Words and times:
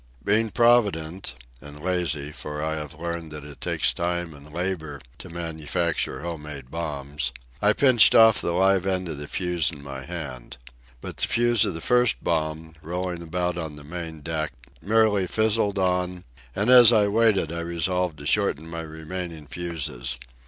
Being 0.25 0.49
provident 0.49 1.35
(and 1.61 1.79
lazy, 1.79 2.31
for 2.31 2.59
I 2.59 2.73
have 2.77 2.95
learned 2.99 3.31
that 3.33 3.43
it 3.43 3.61
takes 3.61 3.93
time 3.93 4.33
and 4.33 4.51
labour 4.51 4.99
to 5.19 5.29
manufacture 5.29 6.21
home 6.21 6.41
made 6.41 6.71
bombs), 6.71 7.31
I 7.61 7.73
pinched 7.73 8.15
off 8.15 8.41
the 8.41 8.53
live 8.53 8.87
end 8.87 9.07
of 9.09 9.19
the 9.19 9.27
fuse 9.27 9.69
in 9.71 9.83
my 9.83 10.03
hand. 10.03 10.57
But 11.01 11.17
the 11.17 11.27
fuse 11.27 11.65
of 11.65 11.75
the 11.75 11.81
first 11.81 12.23
bomb, 12.23 12.73
rolling 12.81 13.21
about 13.21 13.59
on 13.59 13.75
the 13.75 13.83
main 13.83 14.21
deck, 14.21 14.53
merely 14.81 15.27
fizzled 15.27 15.77
on; 15.77 16.23
and 16.55 16.71
as 16.71 16.91
I 16.91 17.07
waited 17.07 17.51
I 17.51 17.59
resolved 17.59 18.17
to 18.17 18.25
shorten 18.25 18.67
my 18.67 18.81
remaining 18.81 19.45
fuses. 19.45 20.17